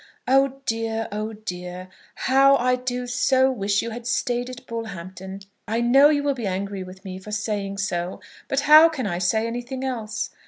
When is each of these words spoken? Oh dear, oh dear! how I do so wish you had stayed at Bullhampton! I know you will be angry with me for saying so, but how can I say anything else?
Oh 0.27 0.61
dear, 0.65 1.07
oh 1.11 1.33
dear! 1.33 1.87
how 2.15 2.55
I 2.57 2.75
do 2.75 3.05
so 3.05 3.51
wish 3.51 3.83
you 3.83 3.91
had 3.91 4.07
stayed 4.07 4.49
at 4.49 4.65
Bullhampton! 4.65 5.41
I 5.67 5.79
know 5.81 6.09
you 6.09 6.23
will 6.23 6.33
be 6.33 6.47
angry 6.47 6.81
with 6.81 7.05
me 7.05 7.19
for 7.19 7.29
saying 7.31 7.77
so, 7.77 8.19
but 8.47 8.61
how 8.61 8.89
can 8.89 9.05
I 9.05 9.19
say 9.19 9.45
anything 9.45 9.83
else? 9.83 10.31